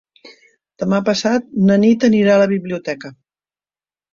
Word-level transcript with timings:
Demà 0.83 1.01
passat 1.09 1.53
na 1.67 1.77
Nit 1.83 2.07
anirà 2.09 2.33
a 2.37 2.41
la 2.45 2.51
biblioteca. 2.55 3.13